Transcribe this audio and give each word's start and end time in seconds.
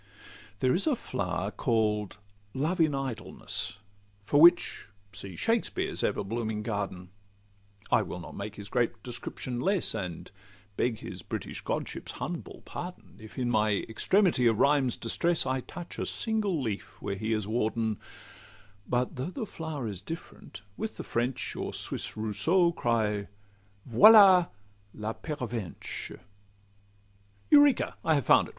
There 0.61 0.73
is 0.73 0.87
a 0.87 0.95
flower 0.95 1.51
call'd 1.51 2.17
'Love 2.55 2.81
in 2.81 2.95
Idleness,' 2.95 3.77
For 4.25 4.41
which 4.41 4.87
see 5.13 5.35
Shakspeare's 5.35 6.01
everblooming 6.01 6.63
garden;— 6.63 7.11
I 7.91 8.01
will 8.01 8.19
not 8.19 8.35
make 8.35 8.55
his 8.55 8.67
great 8.67 9.03
description 9.03 9.59
less, 9.59 9.93
And 9.93 10.31
beg 10.75 11.01
his 11.01 11.21
British 11.21 11.61
godship's 11.61 12.13
humble 12.13 12.63
pardon, 12.65 13.17
If 13.19 13.37
in 13.37 13.51
my 13.51 13.73
extremity 13.87 14.47
of 14.47 14.57
rhyme's 14.57 14.97
distress, 14.97 15.45
I 15.45 15.61
touch 15.61 15.99
a 15.99 16.07
single 16.07 16.59
leaf 16.59 16.99
where 16.99 17.13
he 17.13 17.31
is 17.31 17.45
warden;— 17.47 17.99
But 18.87 19.17
though 19.17 19.29
the 19.29 19.45
flower 19.45 19.87
is 19.87 20.01
different, 20.01 20.63
with 20.77 20.97
the 20.97 21.03
French 21.03 21.55
Or 21.55 21.75
Swiss 21.75 22.17
Rousseau, 22.17 22.71
cry 22.71 23.27
'Voila 23.85 24.47
la 24.95 25.13
Pervenche!' 25.13 26.19
Eureka! 27.51 27.97
I 28.03 28.15
have 28.15 28.25
found 28.25 28.47
it! 28.47 28.49